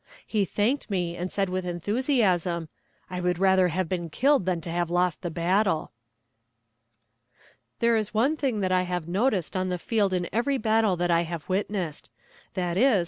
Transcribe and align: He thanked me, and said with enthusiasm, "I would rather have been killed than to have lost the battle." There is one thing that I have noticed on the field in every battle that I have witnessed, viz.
He 0.25 0.45
thanked 0.45 0.89
me, 0.89 1.15
and 1.15 1.31
said 1.31 1.47
with 1.47 1.63
enthusiasm, 1.63 2.69
"I 3.07 3.21
would 3.21 3.37
rather 3.37 3.67
have 3.67 3.87
been 3.87 4.09
killed 4.09 4.47
than 4.47 4.59
to 4.61 4.71
have 4.71 4.89
lost 4.89 5.21
the 5.21 5.29
battle." 5.29 5.91
There 7.77 7.95
is 7.95 8.11
one 8.11 8.35
thing 8.35 8.61
that 8.61 8.71
I 8.71 8.81
have 8.81 9.07
noticed 9.07 9.55
on 9.55 9.69
the 9.69 9.77
field 9.77 10.11
in 10.11 10.27
every 10.33 10.57
battle 10.57 10.95
that 10.95 11.11
I 11.11 11.21
have 11.21 11.47
witnessed, 11.47 12.09
viz. 12.55 12.71